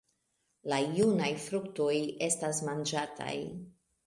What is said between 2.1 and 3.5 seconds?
estas manĝataj.